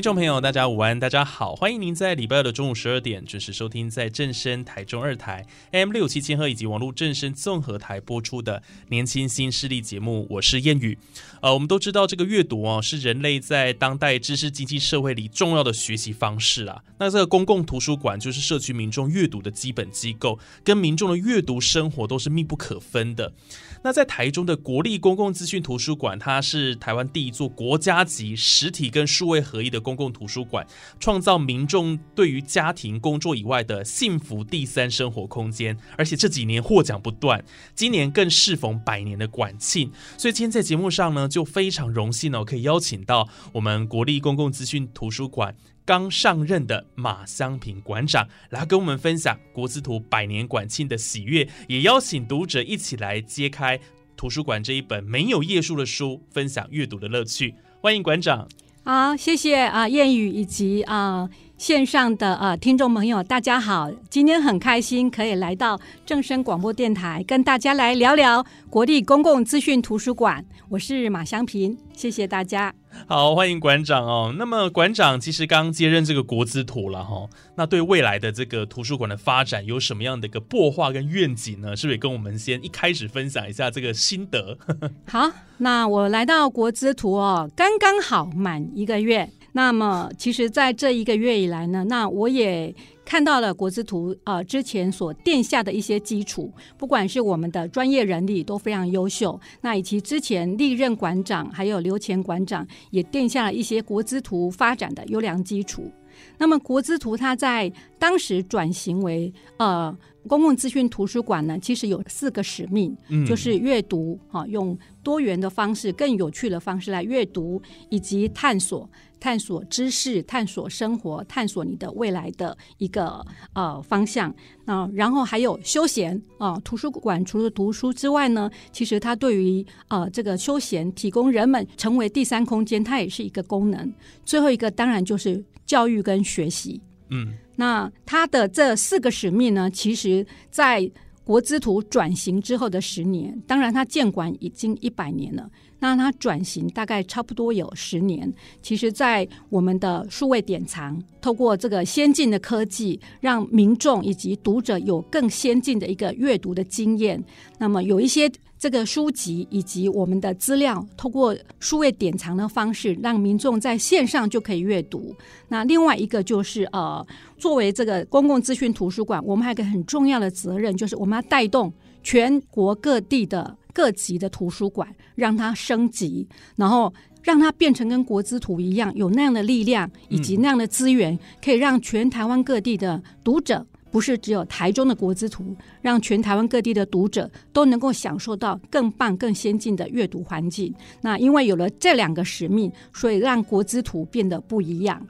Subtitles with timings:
[0.00, 10.96] 听众朋友，大家午安，大家好，欢迎您在礼拜二的中午十二点准时收听在正声台中二台 M 六七千赫以及网络正声综合台播出的年轻新势力节目，我是燕语。
[11.42, 16.82] 呃，我们都知道这个阅读哦，是人类在当代知识经济社会里重要的学习方式啊。
[16.98, 23.34] 那这个公共图书馆就是社区民众阅读的基本机构，跟民众的阅读生活都是密不可分的。
[23.82, 30.64] 那在台中的国立公共资讯图书馆，它是台湾第一座国家级实体跟数位合一的公公共图书馆，
[31.00, 35.76] 创造民众对于家庭、工作以外的幸福第三生活空间。
[35.98, 45.56] 而且这几年获奖不断，今年更适逢百年的馆庆，所以今天在节目上呢，就非常荣幸哦，可以邀请到我们国立公共资讯图书馆。
[45.84, 53.80] 刚上任的马香平馆长来跟我们分享国资图百年馆庆的喜悦，也邀请读者一起来揭开
[54.16, 57.54] 图书馆这一本没有页数的书，分享阅读的乐趣。
[57.80, 58.46] 欢迎馆长。
[58.82, 61.28] 好，谢谢啊，谚语以及啊。
[61.60, 63.90] 线上的呃听众朋友，大家好！
[64.08, 70.42] 今天很开心可以来到正声广播电台，跟大家来聊聊国立公共资讯图书馆。
[70.70, 72.74] 我是马香平，谢谢大家。
[73.06, 74.34] 好，欢迎馆长哦。
[74.38, 81.76] 那么馆长其实刚接任这个国资图了哈，那对未来的这个图书馆的发展有什么样的一个擘画跟愿景呢？
[81.76, 84.56] 是不是也跟我们先一开始分享一下这个心得？
[85.06, 89.28] 好，那我来到国资图哦，刚刚好满一个月。
[89.52, 92.74] 那么，其实，在这一个月以来呢，那我也
[93.04, 105.90] 看到了国资图呃之前所奠下的一些基础，不管是我们的专业人力都非常优秀，那以及之前历任馆长还有刘前馆长也奠下了一些国资图发展的优良基础。
[106.38, 109.96] 那么，国资图它在当时转型为呃
[110.28, 118.88] 公共资讯图书馆呢，其实有四个使命，嗯就是阅读哈，用多元的方式、更有趣的方式来阅读以及探索。
[119.20, 133.92] 探索知识，探索生活，探索你的未来的一个呃方向啊，然后还有休闲啊，图书馆除了读书之外呢，其实它对于呃这个休闲提供人们成为第三空间，它也是一个功能。
[134.24, 136.80] 最后一个当然就是教育跟学习，
[137.10, 140.90] 嗯，那它的这四个使命呢，其实在
[141.22, 145.48] 国资图转型之后的十年，当然它建馆已经一百年了。
[145.80, 148.32] 那它转型大概差不多有十年，
[148.62, 157.22] 其实，在我们的数位典藏，透过这个先进的科技，让民众以及读者有更先进的一个阅读的经验。
[157.58, 165.14] 那么，有一些这个书籍以及我们的资料，透过数位典藏的方式，让民众在线上就可以阅读。
[165.48, 167.04] 那另外一个就是呃，
[167.38, 173.56] 作为这个公共资讯图书馆，我们还有个很重要的责任，就是我们要带动全国各地的。
[173.72, 176.26] 各级的图书馆让它升级，
[176.56, 176.92] 然后
[177.22, 190.74] 让它变成跟国资图一样，有那样的力量以及那样的资源，可以让全台湾各地的读者，不是只有台中的国资图，让全台湾各地的读者都能够享受到更棒、更先进的阅读环境。
[191.02, 195.06] 那因为有了这两个使命，所以让国资图变得不一样。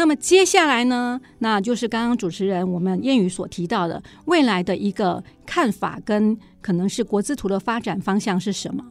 [0.00, 8.82] 那么接下来呢，那就是刚刚主持人我们谚语所提到的未来的一个看法，跟可能是国之图的发展方向是什么？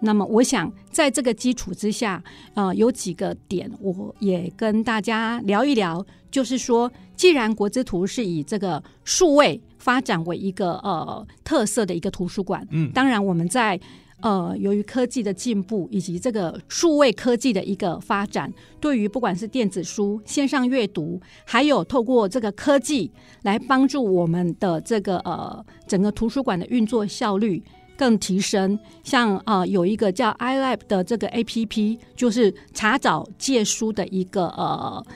[0.00, 2.20] 那么我想在这个基础之下，
[2.54, 13.80] 呃，有几个点我也跟大家聊一聊，就是说，既然国之图是以这个数位发展为一个呃特色的一个图书馆，嗯，当然我们在。
[14.22, 27.62] 呃，由于科技的进步以及这个数位科技的一个发展，对于不管是电子书、线上阅读，还有透过这个科技来帮助我们的这个呃整个图书馆的运作效率
[27.94, 28.78] 更提升。
[29.04, 35.06] 像啊，有一个叫 iLab 的这个 APP，就是查找借书的一个呃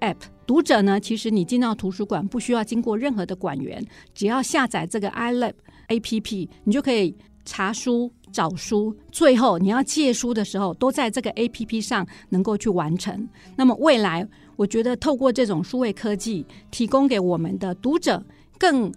[0.00, 0.16] App。
[0.46, 5.52] 读者呢，其实你进到图书馆不需要经过任何的馆员，只要下载这个 iLab
[5.88, 7.14] APP，你就可以。
[7.48, 13.26] 查书、找书，最后你要借书的时候，都在这个 A P P 上能够去完成。
[13.56, 18.22] 那么未来，我觉得透过这种数位科技，提供给我们的读者
[18.58, 18.92] 更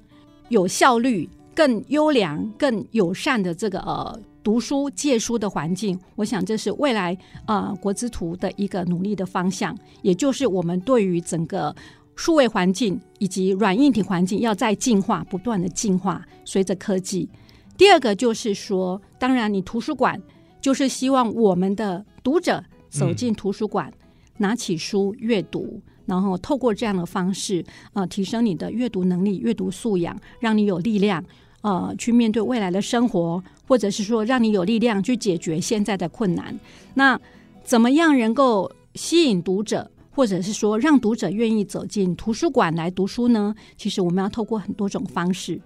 [0.50, 7.18] 有效率、更优良、更友善的这个呃读书借书的环境，我想这是未来
[7.48, 11.74] 呃国之图的一个努力的方向，也就是我们对于整个
[12.18, 17.30] 数位环境以及软硬体环境要在进化，不断的进化，随着科技。
[17.82, 20.22] 第二个就是说，当然你图书馆
[20.62, 23.92] 就是希望我们的读者走进图书馆，
[24.38, 25.82] 拿起书阅读。
[26.06, 31.26] 然后透过这样的方式，呃，提升你的阅读能力、阅读素养，让你有力量，
[31.62, 36.56] 呃，去面对未来的生活，或者是说让你有力量去解决现在的困难。
[36.94, 37.20] 那
[37.64, 43.56] 怎么样能够吸引读者，或者是说让读者愿意走进图书馆来读书呢？
[43.76, 45.60] 其实我们要透过很多种方式，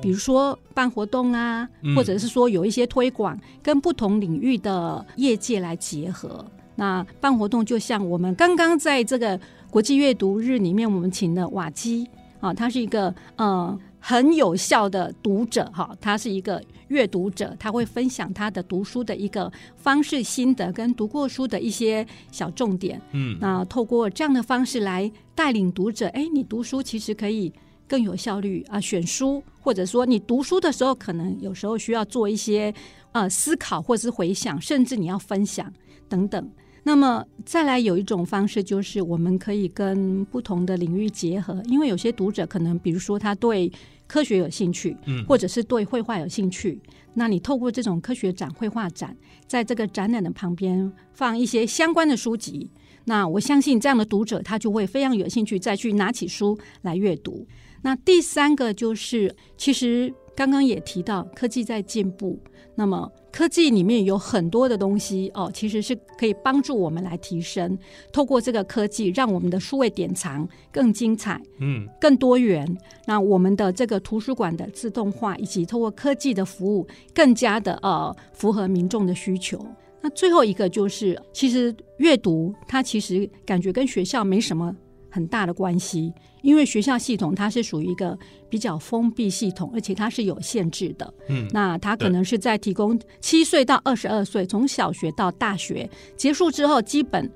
[0.00, 6.44] 比如说办活动啊，或者是说有一些推广，跟不同领域的业界来结合。
[6.76, 9.38] 那办活动就像我们刚刚在这个。
[9.72, 12.06] 国际阅读日里面，我们请了瓦基
[12.40, 23.00] 啊，他是一个呃很有效的读者哈，他是一个阅读者，他会分享他的读书的一个方式心得跟读过书的一些小重点。
[23.12, 27.50] 嗯，那透过这样的方式来带领读者，哎，你读书其实可以
[27.88, 32.72] 更有效率啊，选书或者说你读书的时候，可能有时候需要做一些
[33.12, 35.72] 呃思考或者是回想，甚至你要分享
[36.08, 36.50] 等等。
[36.84, 43.70] 那么再来有一种方式，就是我们可以跟不同的领域结合，因为有些读者可能，比如说他对
[44.08, 46.80] 科学有兴趣，嗯，或者是对绘画有兴趣，
[47.14, 52.68] 那你透过这种科学展、绘画展，在这个展览的旁边放一些相关的书籍，
[53.04, 57.46] 那我相信这样的读者他就会非常有兴趣再去拿起书来阅读。
[57.82, 62.38] 那第三个就是，其实刚刚也提到科技在进步，
[62.74, 63.10] 那么。
[63.32, 67.78] 科技里面有很多的东西哦，其实是可以帮助我们来提升。
[68.12, 72.68] 透过这个科技，让我们的数位典藏更精彩，嗯，更多元。
[73.06, 79.66] 那我们的这个图书馆的自动化，以及透过科技的服务，更加的呃符合民众的需求。
[80.02, 84.76] 那最后一个就是，其实阅读它其实感觉跟学校没什么
[85.12, 86.12] 很大的关系。
[86.40, 88.18] 因为学校系统它是属于一个
[88.48, 91.14] 比较封闭系统，而且它是有限制的。
[91.28, 97.30] 嗯，那它可能是在提供七岁到二十二岁，从小学到大学结束之后，基本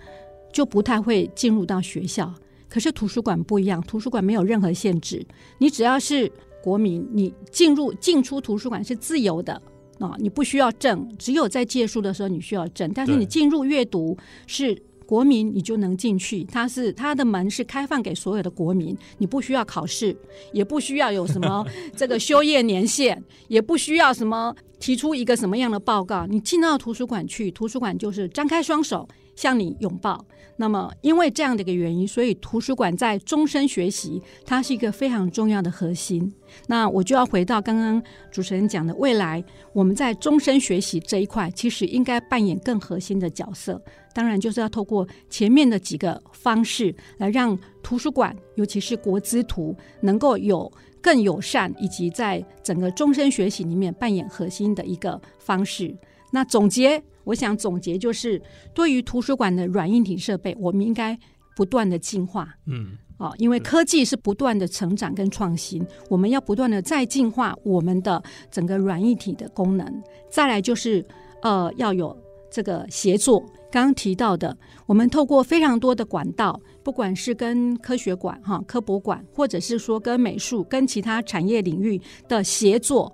[0.52, 2.34] 就不太会进入到学校。
[2.68, 5.24] 可是图书馆不一样，图书馆没有任何限制，
[5.58, 6.28] 你只要是
[6.60, 9.54] 国民，你进入进出图书馆是自由的
[10.00, 14.18] 啊，你不需要证，只有在借书的时候你需要证，但是你进入阅读
[14.48, 14.76] 是。
[15.06, 20.14] 国民你就能进去，它是它的门是开放给所有的国民，你不需要考试，
[20.52, 21.64] 也不需要有什么
[21.96, 30.24] 这个修业年限，也不需要什么提出一个什么样的报告，你进到图书馆去，图书馆就是张开双手向你拥抱。
[30.58, 36.32] 那么因为这样的一个原因，所以图书馆在终身学习，它是一个非常重要的核心。
[36.66, 38.02] 那我就要回到刚刚
[38.32, 39.44] 主持人讲的，未来
[39.74, 43.78] 我们在终身学习这一块，其实应该扮演更核心的角色。
[44.16, 50.72] 当然，就是要透过前面的几个方式，来让图书馆，尤其是国资图，能够有
[51.02, 55.94] 更友善，以及在整个终身学习里面扮演核心的一个方式。
[56.30, 58.40] 那总结，我想总结就是，
[58.72, 61.18] 对于图书馆的软硬体设备，我们应该
[61.54, 62.56] 不断的进化。
[62.64, 70.02] 嗯，哦，因为科技是不断的成长跟创新，我们要不断的再进化我们的整个软硬体的功能。
[70.30, 71.04] 再来就是，
[71.42, 72.16] 呃，要有
[72.50, 73.44] 这个协作。
[73.70, 74.56] 刚刚提到的，
[74.86, 83.12] 我们透过非常多的管道，不管是跟科学馆、哈科博馆，或者是说跟美术、跟其他产业领域的协作，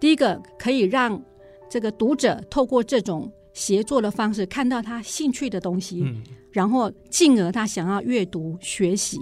[0.00, 1.22] 第一个可以让
[1.68, 6.04] 这个读者透过这种协作的方式，看到他兴趣的东西，
[6.50, 9.18] 然后进而他想要阅读学习。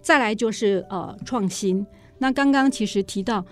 [0.00, 1.86] 再来就是呃创新。
[2.18, 3.46] 那刚刚其实提到，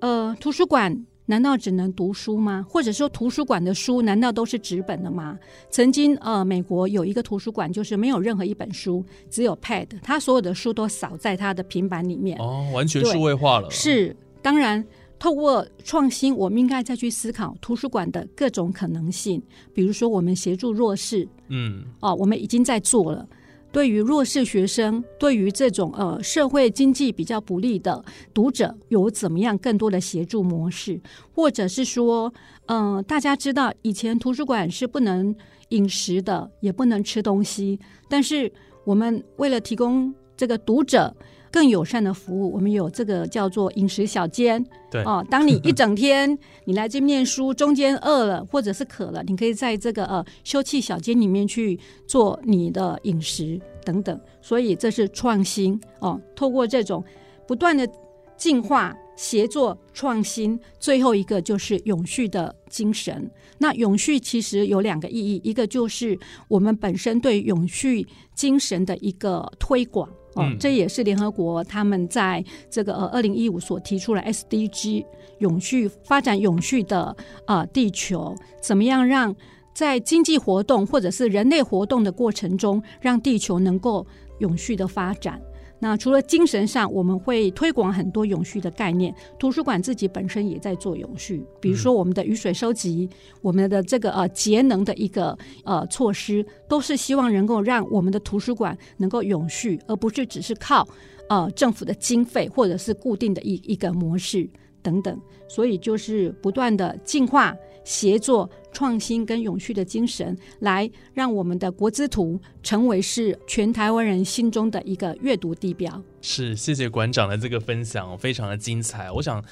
[0.00, 1.06] 呃图书馆。
[1.30, 2.66] 难道只能读书吗？
[2.68, 5.38] 或者说图书馆的书难道都是纸本的吗？
[5.70, 12.36] 曾经呃，美国有一个图书馆，就是没有任何一本书，只有 Pad，他所有的书都扫在他的平板里面。
[12.40, 13.70] 哦，完全数位化了。
[13.70, 14.84] 是，当然，
[15.20, 19.40] 透过创新，我们应该再去思考图书馆的各种可能性。
[19.72, 23.24] 比如说，我们协助弱势，嗯，哦，我们已经在做了。
[23.72, 31.00] 对于弱势学生，对于这种呃社会经济比较不利的读者，有怎么样更多的协助模式，
[31.32, 32.32] 或者是说，
[32.66, 35.34] 嗯，大家知道以前图书馆是不能
[35.68, 38.52] 饮食的，也不能吃东西，但是
[38.84, 41.14] 我们为了提供这个读者
[41.50, 42.52] 更友善的服务。
[42.52, 54.18] 我们有这个叫做饮食小间，对哦，当你一整天 你来这念书，中间饿了或者是渴了，你可以在这个呃休憩小间里面去做你的饮食等等。
[54.40, 57.04] 所以这是创新哦，透过这种
[57.46, 57.88] 不断的
[58.36, 63.30] 进化、协作、创新，最后一个就是永续的精神。
[63.58, 70.08] 那永续其实有两个意义，一个就是我们本身对永续精神的一个推广。
[70.34, 75.04] 哦嗯，这也是联合国他们在这个呃二零一五所提出来 SDG
[75.38, 79.34] 永续发展永续的呃地球，怎么样让
[79.74, 84.06] 在经济活动或者是人类活动的过程中，让地球能够
[84.38, 85.40] 永续的发展。
[85.82, 89.12] 那除了精神上，我们会推广很多永续的概念。
[89.38, 93.08] 图书馆自己本身也在做永续，比如说我们的雨水收集，
[93.40, 100.86] 我们的这个呃节能的一个呃措施，都是希望能够让我们的图书馆能够永续，而不是只是靠
[101.30, 104.48] 呃政府的经费或者是固定的一一个模式
[104.82, 105.18] 等等。
[105.48, 107.56] 所以就是不断的进化、
[107.90, 116.00] 协作、创新跟永续的精神，来让我们的国之图成为是全台湾人心中的一个阅读地标。
[116.22, 119.10] 是，谢谢馆长的这个分享，非常的精彩。
[119.10, 119.44] 我想，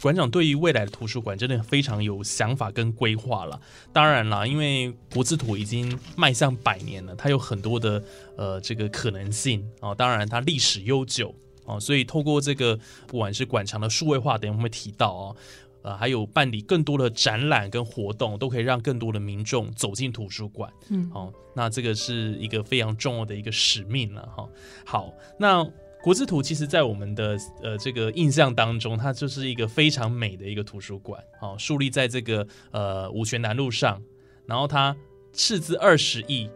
[0.00, 3.60] 馆长对于未来的图书馆真的非常有想法跟规划了。
[3.92, 8.02] 当然啦，因为国字图已经迈向百年了，它有很多的
[8.38, 9.94] 呃这个可能性哦。
[9.94, 11.34] 当然，它历史悠久
[11.66, 15.36] 哦，所以透过这个不管是馆藏的数位化，等下我们会提到哦。
[15.82, 20.72] 呃，还有办理更多的展览跟活动，都可以让更多的民众走进图书馆。
[20.90, 24.48] 嗯，哦，那这个是一个非常重要的一个使命了哈。
[24.84, 25.64] 好，那
[26.02, 34.02] 国之图其实在我们的呃这个印象当中，它就是一个非常美的一个图书馆，哦，树立在这个呃五泉南路上，
[34.46, 34.96] 然后它
[35.32, 36.48] 斥资二十亿。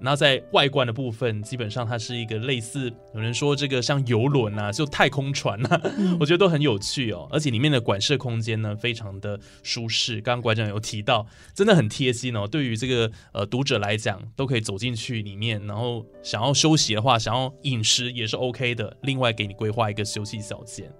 [0.00, 5.80] 然后在外观的部分，基本上它是一个类似有人说这个像游轮啊，就太空船啊，
[6.18, 7.28] 我觉得都很有趣哦。
[7.30, 10.20] 而且里面的馆舍空间呢，非常的舒适。
[10.22, 12.46] 刚刚馆长有提到，真的很贴心哦。
[12.46, 18.96] 对于这个呃读者来讲，都可以走进去里面，然后想要休息的话，想要饮食也是 OK 的。
[19.02, 20.90] 另外给你规划一个休息小间。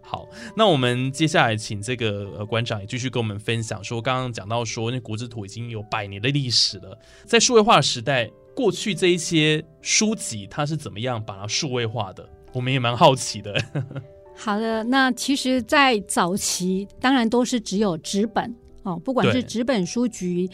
[0.00, 8.30] 好，那我们接下来请这个呃馆长也继续跟我们分享，说刚刚讲到说那国之图已经有百年的历史了，在数位化时代。
[8.56, 12.26] 过去这一些书籍，它是怎么样把它数位化的？
[12.54, 13.54] 我们也蛮好奇的。
[14.34, 20.48] 好的，那其实，在早期当然都是只有纸本哦，不管是纸本书局、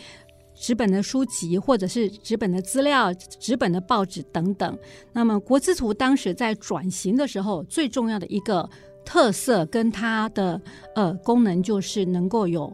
[0.54, 4.78] 纸本的书籍，或者是纸本的资料、纸本的报纸等等。
[5.12, 8.68] 那么国资图当时在转型的时候，最重要的一个
[9.04, 10.60] 特色跟它的
[10.96, 12.72] 呃功能，就是能够有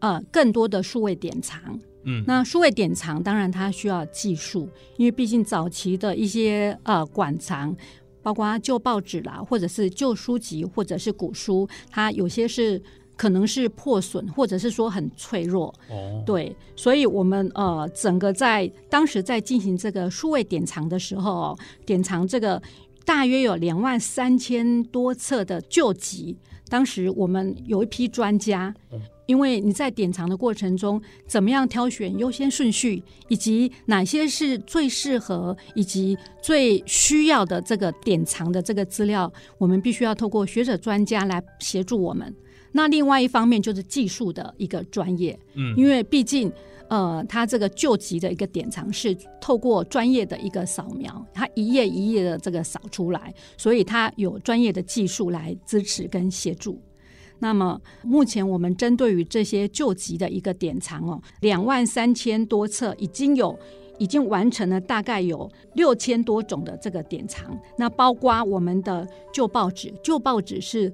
[0.00, 1.80] 呃更多的数位典藏。
[2.06, 7.76] 嗯，那数位典藏当然它需要技术，因为毕竟早期的一些呃馆藏，
[8.22, 12.80] 包括旧报纸啦，或者是旧书籍，或者是古书，它有些是
[13.16, 15.74] 可能是破损，或者是说很脆弱。
[15.90, 22.62] 哦，对，所以我们呃整个在当时在进行这个数位典藏的时候，典藏这个
[23.04, 26.36] 大约有两万三千多册的旧籍，
[26.68, 28.72] 当时我们有一批专家。
[29.26, 42.34] 因为你在典藏的过程中，怎么样挑选优先顺序，以及哪些是最适合以及最需要的这个典藏的这个资料，我们必须要透过学者专家来协助我们。
[42.72, 46.52] 那另外一方面就是技术的一个专业，嗯，因为毕竟
[46.88, 56.80] 呃，它这个旧集的一个典藏是透过专业的一个扫描，它一页一页的这个扫出来，所以它有专业的技术来支持跟协助。
[57.38, 63.58] 那么目前我们针对于这些旧集的一个典藏哦，两万三千多册已经有
[63.98, 67.56] 已经完成了，大概有六千多种的这个典藏。
[67.76, 70.92] 那包括我们的旧报纸，旧报纸是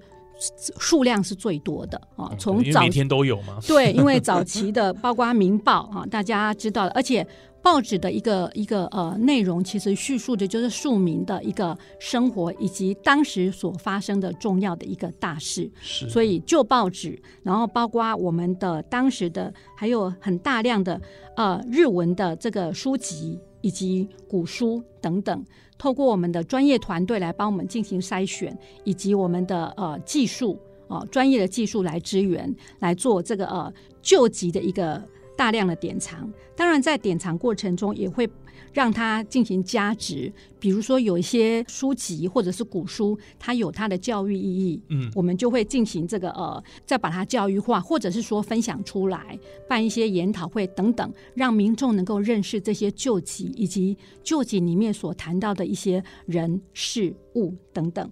[0.79, 3.59] 数量是最多的啊，从早每天都有吗？
[3.67, 7.27] 对，因为 早期的包括《民报》啊，大家知道，而且。
[7.63, 15.71] 报纸的一个一个呃内容，其实叙述的就是庶民的一个生活，以及当时所发生的重要的一个大事。
[15.81, 21.01] 是，所以旧报纸，然后包括我们的当时的还有很大量的
[21.37, 25.45] 呃日文的这个书籍以及古书等等，
[25.79, 35.01] 透过我们的专业团队来帮我们进行筛选，以及我们的呃技术哦专业的技术来支援来做这个呃救急的一个。
[35.37, 38.29] 大量的典藏，当然在典藏过程中也会
[38.73, 40.33] 让它进行加值。
[40.59, 58.09] 比如说有一些书籍或者是古书，它有它的教育意义，嗯，我们就会进行这个呃，再把它教育化，或者是说分享出来，办一些研讨会等等，让民众能够认识这些旧籍以及旧籍里面所谈到的一些人事物等等。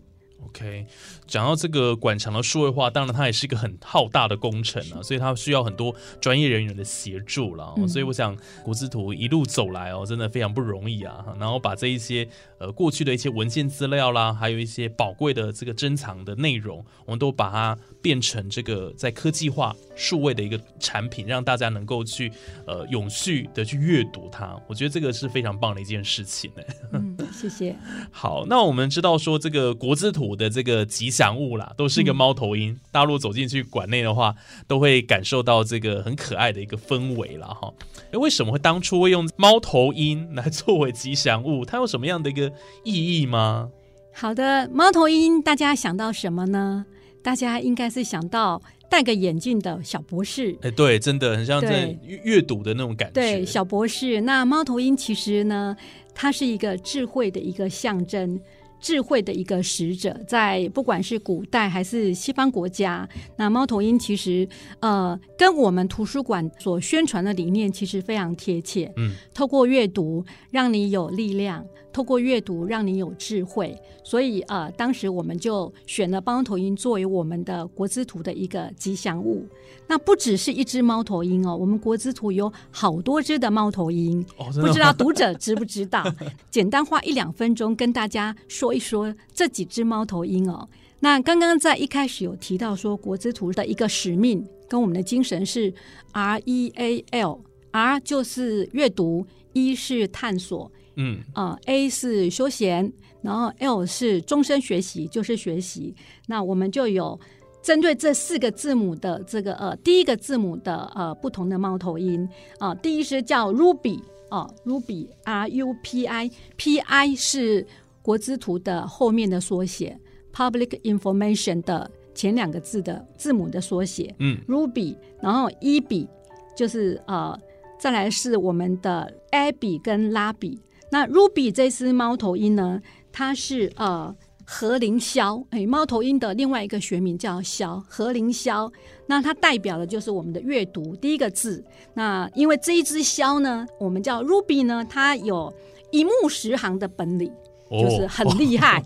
[0.50, 0.84] OK，
[1.26, 7.74] 讲到这个馆藏的数位化，当然它也是一个很浩大的工程啊，所以它需要很多专业人员的协助了、哦。
[7.76, 11.24] 嗯所以我想国之图一路走来哦，真的非常不容易啊。
[11.38, 12.28] 然后把这一些
[12.58, 22.32] 呃过去的一些文献资料啦，还有一些宝贵的这个珍藏的内容，我们都把它变成这个在科技化数位的一个产品，让大家能够去
[22.66, 24.60] 呃永续的去阅读它。
[24.68, 26.62] 我觉得这个是非常棒的一件事情呢。
[26.92, 27.09] 嗯，
[27.40, 27.74] 谢谢。
[28.10, 32.78] 好，那我们知道说这个国字土的这个吉祥物啦，都是一个猫头鹰。
[32.92, 34.34] 大陆走进去馆内的话，
[34.66, 37.46] 都会感受到这个很可爱的一个氛围了。
[37.46, 37.72] 哈。
[38.10, 41.64] 诶为什么会当初会用猫头鹰来作为吉祥物？
[41.64, 42.52] 它有什么样的一个
[42.84, 43.70] 意义吗？
[44.12, 46.84] 好的，猫头鹰，大家想到什么呢？
[47.22, 50.56] 大家应该是想到戴个眼镜的小博士。
[50.62, 53.14] 哎，对，真的很像在阅阅读的那种感觉。
[53.14, 54.22] 对，小博士。
[54.22, 55.76] 那猫头鹰其实呢，
[56.20, 58.38] 它是一个智慧的一个象征。
[58.82, 64.48] 智慧的一个使者，在不管是古代还是西方国家，那猫头鹰其实
[64.80, 68.90] 呃跟我们图书馆所宣传的理念其实非常贴切。
[68.96, 71.62] 嗯，透过阅读让你有力量，
[71.92, 73.76] 透过阅读让你有智慧。
[74.02, 79.46] 所以呃，当时我们就选了猫头鹰作为我们的国之图的一个吉祥物。
[79.86, 84.24] 那不只是一只猫头鹰哦，我们国之图有好多只的猫头鹰。
[84.36, 86.04] 哦，不知道读者知不知道？
[86.50, 90.68] 简单花一两分钟跟大家说一说这几只猫头鹰哦。
[91.00, 95.72] 那刚刚在一开始有提到说，国之图的一个使命跟我们的精神是
[96.12, 100.70] R E A L，R 就是阅读，E 是探索，
[101.00, 102.92] 嗯，啊、a 是休闲，
[103.22, 105.94] 然后 L 是终身学习，就是学习。
[106.26, 107.18] 那我们就有
[107.62, 112.28] 针对这四个字母的这个呃第一个字母的呃不同的猫头鹰
[112.58, 117.66] 啊、第一是叫 Ruby 啊、Ruby R U P I P I 是
[118.02, 119.98] 国之图的后面的缩写
[120.32, 126.08] ，Public Information 的前两个字的字母的缩写，嗯，Ruby，然后 E B
[126.56, 127.38] 就是呃，
[127.78, 130.58] 再来是我们的 Abby 跟拉比。
[130.90, 132.80] 那 Ruby 这只猫头鹰呢，
[133.12, 134.14] 它是呃
[134.44, 138.70] 何灵枭，哎，猫头鹰的另外一个学名叫枭，何灵枭。
[139.06, 141.64] 那它代表的就是我们的阅读第一个字。
[141.94, 145.52] 那因为这一只枭呢，我们叫 Ruby 呢，它有
[145.92, 147.32] 一目十行的本领，
[147.70, 148.82] 就是很厉害，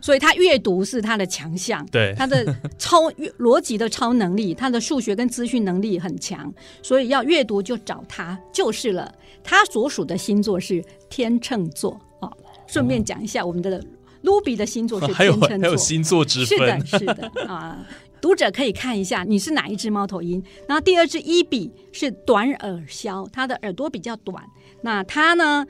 [0.00, 1.84] 所以他阅读是他的强项。
[1.86, 2.44] 对他的
[2.78, 9.12] 超逻辑的超能力，他的数学跟资讯能力很强，所以要阅读就找他就是了。
[9.42, 12.30] 他所属的星座是天秤座哦。
[12.66, 13.82] 顺便讲一下，我们的
[14.22, 17.84] 卢比的星座是 天秤座，还有星座之是的，是的啊。
[18.20, 20.42] 读者可以看一下你是哪一只猫头鹰。
[20.66, 24.44] 然后第二只伊比是短耳鸮，它的耳朵比较短。
[24.82, 25.64] 那它呢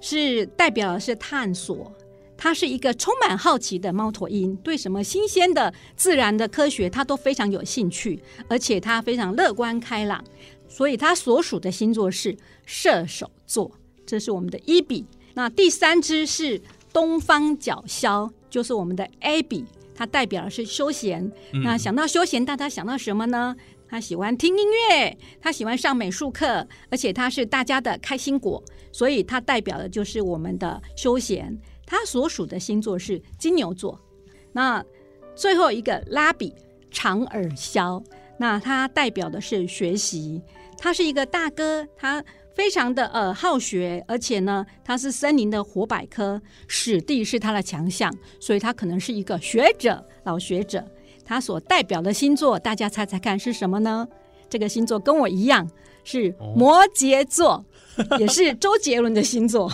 [0.00, 1.90] 是代表的是探索，
[2.36, 10.22] 它是一个充满好奇的猫头鹰，对什么新鲜的自然的科学它都非常有兴趣，而且它非常乐观开朗，
[10.68, 13.70] 所以它所属的星座是射手座。
[14.06, 15.06] 这是我们的一比。
[15.34, 16.60] 那第三只是
[16.92, 21.32] 东方角鸮，就是我们的 Abby，它代表的是休闲。
[21.64, 23.56] 那想到休闲，大家想到什么呢？
[23.86, 31.56] 他喜欢听音乐，他喜欢上美术课，而且他是大家的开心果，所以它代表的就是我们的休闲。
[31.86, 33.98] 他所属的星座是金牛座。
[34.52, 34.84] 那
[35.34, 36.54] 最后一个拉比
[36.90, 38.02] 长耳鸮，
[38.38, 40.40] 那它代表的是学习。
[40.78, 42.22] 他是一个大哥，他
[42.54, 50.84] 非常的呃好学，而且呢，他是森林的活百科，史地是他的强项，所以他可能是一个学者，老学者。
[51.24, 54.06] 他所代表的星座，大家猜猜看是什么呢？
[54.50, 55.68] 这个星座跟我一样
[56.04, 57.64] 是摩羯座，
[58.18, 59.72] 也是周杰伦的星座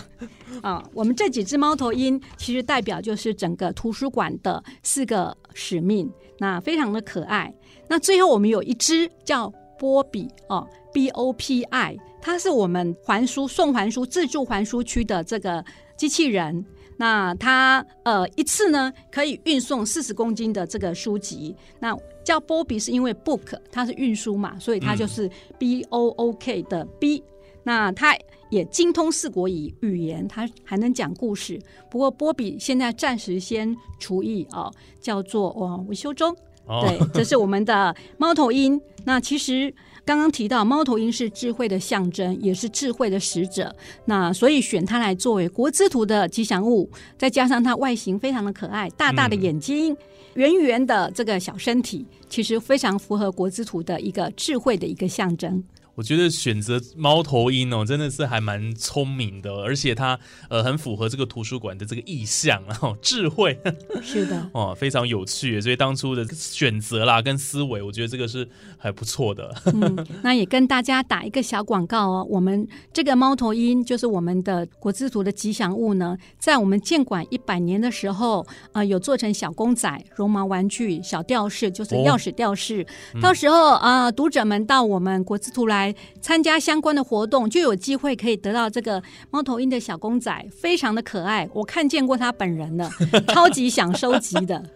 [0.61, 0.83] 啊。
[0.93, 7.53] 我们这几只猫头鹰其实代表就是整个图书馆的四个使命，那非常的可爱。
[7.87, 15.63] 那最后我们有一只叫波比哦，B O P I，它是我们还书送还书自助还书区的这个
[15.97, 16.65] 机器人。
[16.97, 21.55] 那它呃一次呢可以运送四十公斤的这个书籍。
[21.79, 27.23] 那叫波比是因为 book 它是运输嘛，所以它就是 B O O K 的 B。
[27.63, 28.17] 那他
[28.49, 31.59] 也精通四国语语言，他还能讲故事。
[31.89, 36.35] 不过波比现在暂时先除役哦，叫做哦维修中。
[36.67, 38.79] 哦对，这是我们的猫头鹰。
[39.03, 39.73] 那其实
[40.05, 43.75] 刚刚提到，猫头鹰是智慧的象征，也是智慧的使者。
[44.05, 49.97] 那所以选它来作为国之图的吉祥物，再加上它外形非常的可爱，大大的眼睛，
[50.35, 55.63] 圆圆的这个小身体，其实非常符合国之图的一个智慧的一个象征。
[55.95, 60.17] 我觉得选择猫头鹰哦，真的是还蛮聪明的，而且它
[60.49, 63.59] 呃很符合这个图书馆的这个意向，然后智慧
[64.01, 69.53] 是的，哦，非常有趣，所以当初的选择啦跟思维，我觉得这个是还不错的。
[69.73, 72.27] 嗯，那也跟大家打一个小广告哦。
[72.29, 82.85] 我们这个猫头鹰就是我们的国之图的吉祥物呢，在我们建馆一百年的时候，呃，有做成小公仔、绒毛玩具、小吊饰，就是哦钥匙吊饰。
[83.21, 85.80] 到时候呃，读者们到我们国之图来
[86.19, 91.47] 参加相关的活动，就有机会可以得到这个猫头鹰的小公仔，非常的可爱。
[91.53, 92.89] 我看见过他本人了，
[93.33, 94.61] 超级想收集的。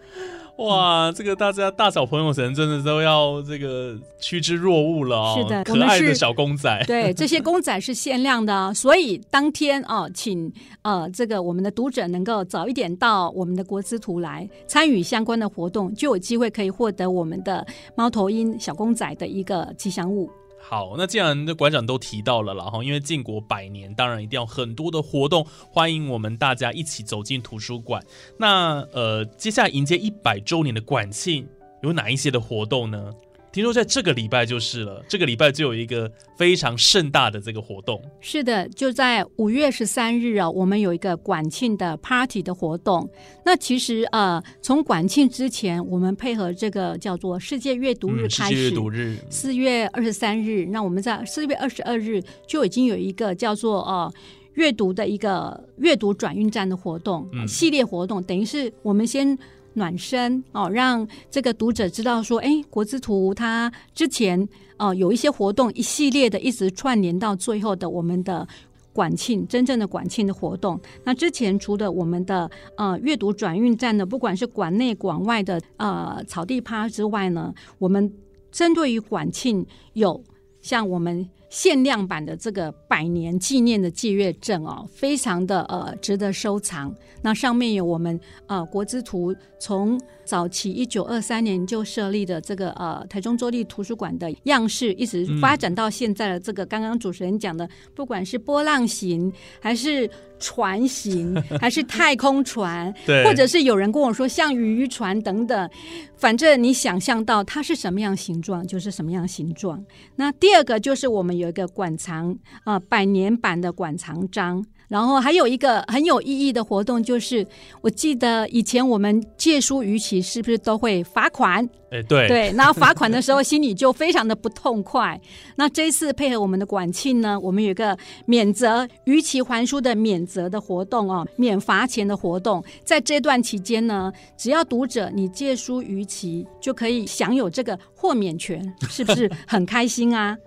[0.56, 20.30] 哇，这个大家大小朋友神真的都要这个趋之若鹜了哦，是的我可爱的小公仔， 对，这些公仔是限量的哦，所以当天哦，请呃这个我们的读者能够早一点到我们的国资图来参与相关的活动，就有机会可以获得我们的猫头鹰小公仔的一个吉祥物。
[20.68, 28.04] 好，那既然那馆长都提到了然后，因为建国百年，当然一定要很多的活动，欢迎我们大家一起走进图书馆。
[28.36, 31.46] 那呃，接下来迎接一百周年的馆庆，
[31.82, 33.12] 有哪一些的活动呢？
[33.56, 37.98] 听说在这个礼拜就是了，这个礼拜就有一个非常盛大的这个活动。
[38.20, 43.08] 是的，就在五月十三日啊，我们有一个管庆的 party 的活动。
[43.46, 54.12] 那其实呃，从管庆之前，我们配合这个叫做世界阅读日嗯，世开界阅始，读日，四月二十三日，那我们在四月二十二日就已经有一个叫做呃
[54.56, 59.38] 阅读的一个阅读转运站的活动、嗯系列活动，等于是我们先
[59.76, 68.46] 暖身哦，让这个读者知道说，哎，国之图它之前哦、有一些活动，一系列的一直串联到最后的我们的。
[68.92, 78.10] 馆庆真正的馆庆的活动，那之前除了我们的呃阅读转运站呢，不管是馆内馆外的呃草地趴之外呢，我们
[78.50, 79.62] 针对于馆庆
[79.92, 80.18] 有
[80.62, 86.94] 像我们限量版的这个百年纪念的借阅证哦，非常的呃值得收藏。
[87.22, 105.70] 那上面有我们呃国之图从早期一九二三年就设立的这个呃台中州立图书馆的样式，一直发展到现在的这个刚刚主持人讲的，不管是波浪形还是船型， 还是太空船，对，或者是有人跟我说像渔船等等，
[106.16, 109.82] 反正你想象到它是什么样形状，就是什么样形状。
[110.16, 112.30] 那第二个就是我们有一个馆藏
[112.64, 114.64] 啊、呃百年版的馆藏章。
[114.88, 117.44] 然后还有一个很有意义的活动，就是
[117.80, 121.68] 我记得以前我们借书逾期是不是都会罚款？
[121.90, 125.20] 哎，对，对，然后罚款的时候心里就非常的不痛快。
[125.56, 132.62] 那这一次配合我们的馆庆呢，我们有一个免责逾期还书的免责的活动哦，免罚钱的活动。
[132.84, 140.38] 在这段期间呢，只要读者你借书逾期，就可以享有这个豁免权，是不是很开心啊？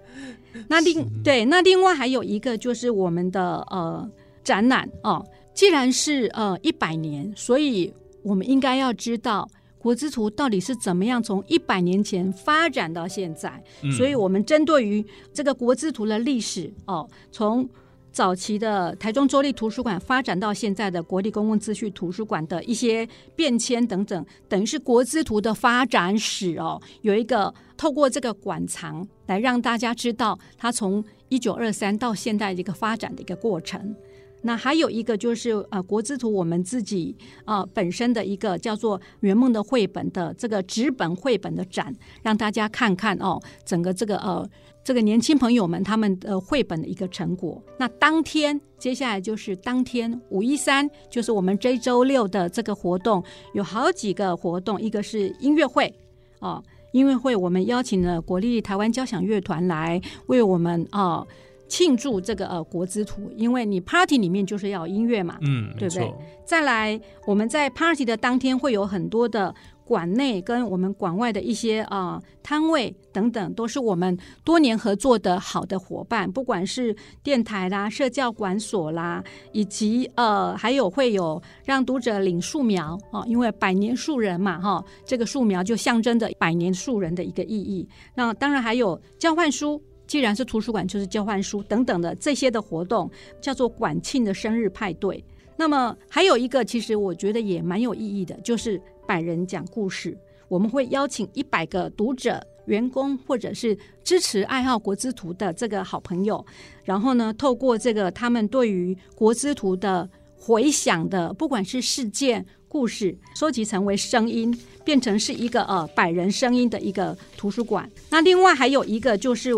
[0.67, 4.09] 那另对，那另外还有一个就是我们的呃
[4.43, 13.63] 展览哦，既然是呃一百年，所以我们应该要知道国之图到底是怎么样从一百年前发展到现在。
[13.83, 17.67] 嗯所以我们针对于这个国之图的历史哦，从
[18.11, 33.95] 早期的台中州立图书馆发展到现在的国立公共资讯图书馆的一些变迁等等，等于是国之图的发展史哦，有一个透过这个馆藏来让大家知道它从一九二三到现在一个发展的一个过程。
[34.41, 41.93] 那还有一个就是呃，国之图我们自己呃本身的一个叫做圆梦的绘本的这个纸本绘本的展，
[42.23, 44.49] 让大家看看哦，整个这个呃
[44.89, 47.61] 这个年轻朋友们他们的绘本的一个成果。
[47.77, 53.23] 那当天接下来就是当天五一三，就是我们这周六的这个活动，
[53.53, 55.93] 有好几个活动，一个是音乐会
[56.39, 56.63] 哦。
[56.93, 61.27] 音乐会，我们邀请了国立台湾交响乐团来为我们哦
[61.67, 66.11] 庆祝这个呃国之图，因为你 party 里面就是要音乐嘛，嗯，对不对，
[66.43, 69.53] 再来，我们在 party 的当天会有很多的
[69.89, 87.89] 馆内跟我们馆外的一些啊、摊位等等，都是我们多年合作的好的伙伴，不管是电台啦、社教馆所啦，以及呃还有会有让读者领树苗哦，因为百年树人嘛哈、这个树苗就象征着百年树人的一个意义。
[88.13, 89.81] 那当然还有交换书。
[90.05, 93.07] 既然是图书馆，就是交换书等等的这些的活动，
[93.39, 95.23] 叫做馆庆的生日派对。
[95.55, 100.15] 那么还有一个，其实我觉得也蛮有意义的，就是百人讲故事。
[100.47, 106.45] 我们会邀请一百个读者、员工或者是支持爱好国之图的这个好朋友，
[106.83, 117.89] 然后呢，透过这个他们对于国之图的回想的，不管是事件、故事，收集成为声音，变成是一个呃百人声音的一个图书馆。
[118.11, 119.51] 那另外还有一个就是。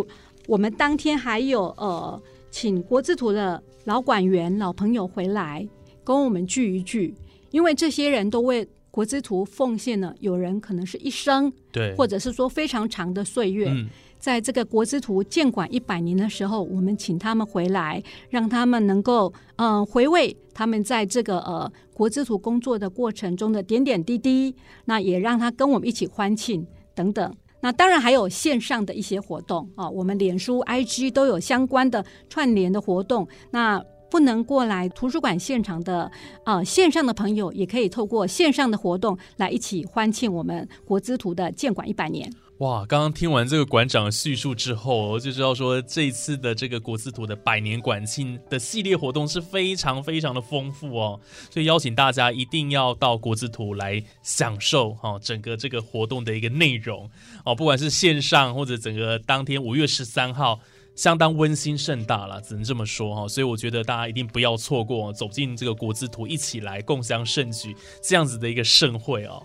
[0.47, 5.65] 我们当天还有呃，请国之图的老馆员、老朋友回来
[6.03, 7.13] 跟我们聚一聚，
[7.51, 13.69] 因为这些人都为国之图奉献了，有人可能是一生，对，或者是说非常长的岁月。
[13.69, 13.87] 嗯，
[14.19, 24.53] 在这个国之图建馆一百年的时候，我们请他们回来，让他们能够嗯、呃回味他们在这个呃国之图工作的过程中的点点滴滴，
[24.85, 27.33] 那也让他跟我们一起欢庆等等。
[27.61, 33.27] 那当然还有线上的一些活动啊，我们脸书、IG 都有相关的串联的活动。
[33.51, 36.11] 那不能过来图书馆现场的
[36.43, 42.29] 呃线上的朋友，也可以透过线上的活动来一起欢庆我们国资图的建馆一百年。
[42.57, 51.19] 哇，刚刚听完这个馆长叙述之后，我就知道说这一次的这个国资图的百年馆庆的系列活动是非常非常的丰富哦，
[51.49, 57.09] 所以邀请大家一定要到国资图来享受哈、整个这个活动的一个内容
[57.45, 60.59] 哦，不管是线上或者整个当天五月十三号。
[60.95, 69.41] 相当温馨盛大了，只能这么说哈，所以我觉得大家一定不要错过，走进这个国字图，一起来共襄盛举这样子的一个盛会哦。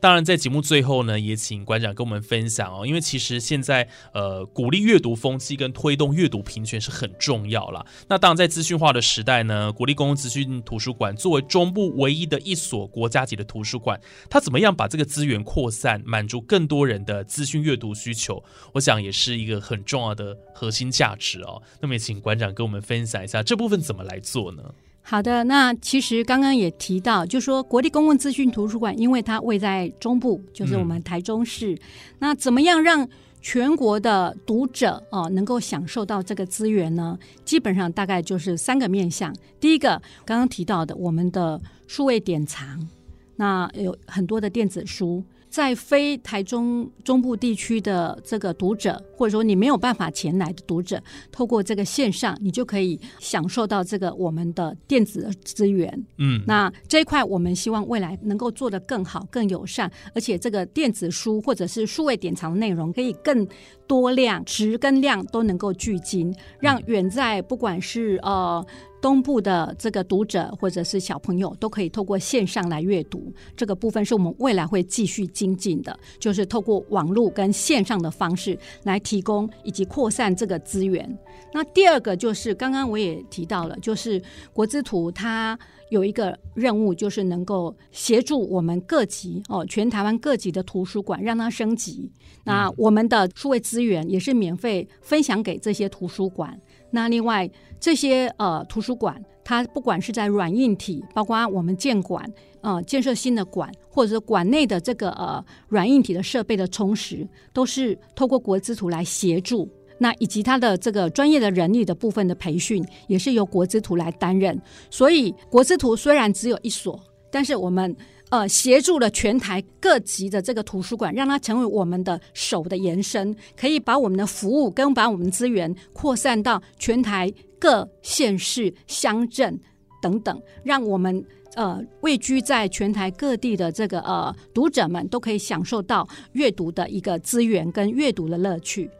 [0.00, 7.84] 当然，在节目最后呢，也请馆长跟我们分享哦，因为其实现在呃，鼓励阅读风气跟推动阅读平权是很重要啦。
[8.08, 21.62] 那当然，在资讯化的时代呢，国立公共资讯图书馆作为中部唯一的一所国家级的图书馆，它怎么样把这个资源扩散，满足更多人的资讯阅读需求，我想也是一个很重要的核心价值哦。
[21.80, 24.62] 那么，也请馆长跟我们分享一下这部分怎么来做呢？
[25.08, 31.78] 好的，那其实刚刚也提到，就说国立公共资讯图书馆，因为它位在中部，就是我们台中市，
[32.18, 33.08] 那怎么样让
[33.40, 37.16] 全国的读者哦能够享受到这个资源呢？
[37.44, 39.32] 基本上大概就是三个面向。
[39.60, 39.90] 第一个，
[40.24, 42.88] 刚刚提到的我们的数位典藏，
[43.36, 45.22] 那有很多的电子书。
[45.56, 55.90] 在非台中中部地区的这个读者，或者说你没有办法前来的读者，透过这个线上，你就可以享受到这个我们的电子资源。
[56.18, 63.48] 嗯，那这一块我们希望未来能够做得更好、更友善，而且这个电子书或者是数位典藏的内容可以更
[63.86, 68.62] 多量、值跟量都能够聚精，让远在不管是呃。
[69.00, 81.16] 东部的这个读者或者是小朋友都可以透过线上来阅读，这个部分是我们未来会继续精进的，就是透过网络跟线上的方式来提供以及扩散这个资源。
[81.52, 84.20] 那第二个就是刚刚我也提到了，就是
[84.52, 85.58] 国之图它
[85.90, 92.10] 有一个任务，就是能够协助我们各级哦，全台湾各级的图书馆让它升级。
[92.44, 96.60] 那我们的数位资源也是免费分享给这些图书馆。
[96.90, 109.68] 那另外这些呃图书馆，它不管是在软硬体，包括我们建馆呃建设新的馆，或者是馆内的这个呃软硬体的设备的充实，都是透过国资图来协助。
[109.98, 114.60] 那以及它的这个专业的人力的部分的培训，也是由国资图来担任。
[114.90, 117.96] 所以国资图虽然只有一所，但是我们
[118.28, 129.58] 呃协助了全台各级的这个图书馆，让它成为我们的手的延伸，可以把我们的服务跟把我们资源扩散到全台各县市、乡镇
[130.02, 131.24] 等等，让我们。
[131.54, 138.90] 呃，位居在全台各地的这个呃读者们，都可以享受到阅读的一个资源跟阅读的乐趣。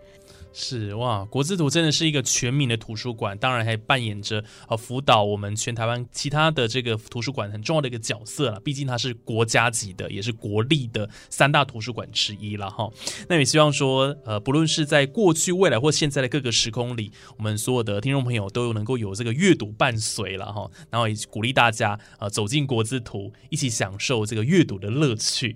[0.59, 8.59] 是哇，国字图真的是一个全民的图书馆，当然还扮演着呃辅导我们全台湾其他的这个图书馆很重要的一个角色了。
[8.61, 12.91] 毕竟它是国家级的，也是国立的三大图书馆之一了哈。
[13.29, 20.71] 那也希望说，呃，不论是在过去、未来或现在的各个时空里，我们所有的听众朋友都能够有这个阅读伴随了哈。
[20.89, 25.55] 然后也鼓励大家呃走进国字图，一起享受这个阅读的乐趣。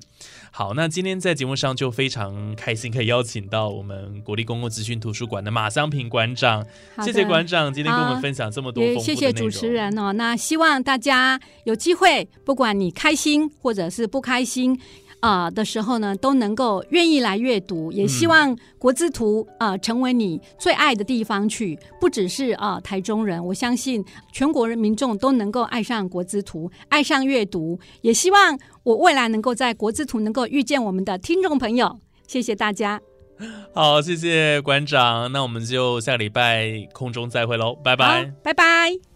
[0.53, 6.67] 好，那今天在节目上就非常开心，可以邀请到我们国立公共资讯图书馆的马香平馆长，
[7.05, 10.13] 谢谢馆长今天跟我们分享这么多，也谢谢主持人哦。
[10.15, 14.81] 那希望大家有机会，不管你开心或者是不开心。
[15.21, 33.10] 啊、呃、的时候呢，都能够愿意来阅读，也希望国字图啊、呃、成为你最爱的地方去，不只是啊、呃、台中人，我相信全国人民众都能够爱上国字图，爱上阅读，也希望我未来能够在国字图能够遇见我们的听众朋友，谢谢大家。
[33.73, 39.10] 好，谢谢馆长，那我们就下个礼拜空中再会喽，拜拜，拜拜。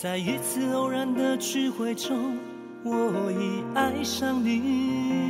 [0.00, 2.38] 在一次偶然的聚会中，
[2.84, 5.28] 我已爱上你。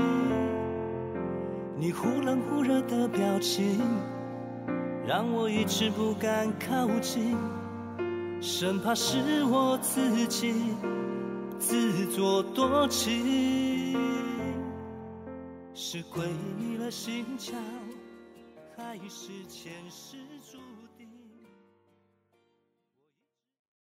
[1.78, 3.80] 你忽冷忽热的表情，
[5.06, 7.34] 让我一直不敢靠近，
[8.42, 10.74] 生怕是我自己
[11.58, 13.96] 自作多情。
[15.72, 16.26] 是鬼
[16.58, 17.54] 迷了心窍，
[18.76, 20.18] 还是前世？